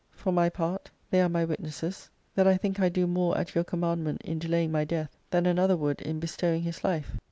For 0.09 0.31
my 0.31 0.49
part, 0.49 0.89
they 1.11 1.21
are 1.21 1.29
my 1.29 1.45
witnesses 1.45 2.09
that 2.33 2.47
I 2.47 2.57
think 2.57 2.79
I 2.79 2.89
do 2.89 3.05
more 3.05 3.37
at 3.37 3.53
your 3.53 3.63
<x>mmandment 3.63 4.19
in 4.23 4.39
delaying 4.39 4.71
my 4.71 4.83
death 4.83 5.15
than 5.29 5.45
another 5.45 5.77
would 5.77 6.01
in 6.01 6.19
bestowing 6.19 6.63
his 6.63 6.83
life. 6.83 7.19